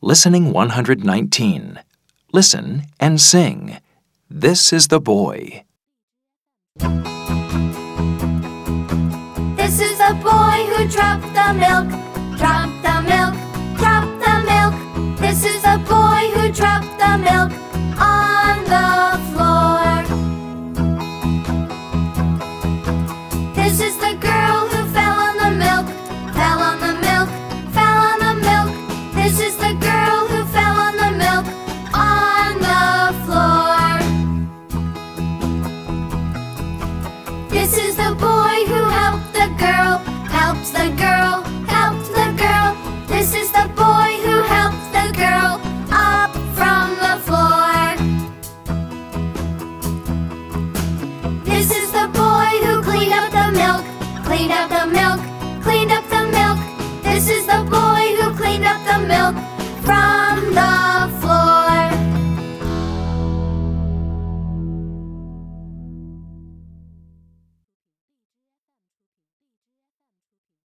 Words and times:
Listening 0.00 0.52
119. 0.52 1.80
Listen 2.32 2.84
and 3.00 3.20
sing. 3.20 3.78
This 4.30 4.72
is 4.72 4.86
the 4.86 5.00
boy. 5.00 5.64
This 9.56 9.80
is 9.80 9.98
the 9.98 10.14
boy 10.22 10.66
who 10.70 10.86
dropped 10.86 11.34
the 11.34 11.52
milk, 11.52 11.88
dropped 12.38 12.80
the 12.84 13.02
milk, 13.10 13.34
dropped 13.76 14.20
the 14.22 14.38
milk. 14.46 14.74
This 15.18 15.44
is 15.44 15.62
the 15.62 15.78
boy 15.88 16.30
who 16.32 16.52
dropped 16.52 16.96
the 17.00 17.18
milk 17.18 17.50
on 17.98 18.64
the 18.70 19.18
floor. 19.32 20.04
This 23.52 23.80
is 23.80 23.96
the 23.98 24.16
This 37.68 37.88
is 37.88 37.96
the 37.96 38.14
boy 38.14 38.64
who 38.66 38.82
helped 38.88 39.34
the 39.34 39.46
girl, 39.58 39.98
Helps 40.32 40.70
the 40.70 40.88
girl, 40.96 41.42
Helps 41.68 42.08
the 42.08 42.32
girl. 42.42 42.74
This 43.06 43.34
is 43.34 43.52
the 43.52 43.68
boy 43.76 44.10
who 44.24 44.40
helped 44.40 44.90
the 44.96 45.12
girl 45.12 45.60
up 45.92 46.32
from 46.56 46.96
the 47.04 47.20
floor. 47.26 47.94
This 51.44 51.70
is 51.70 51.92
the 51.92 52.08
boy 52.08 52.50
who 52.64 52.82
cleaned 52.82 53.12
up 53.12 53.30
the 53.32 53.52
milk, 53.52 53.84
cleaned 54.24 54.52
up 54.52 54.70
the 54.70 54.86
milk. 54.86 55.37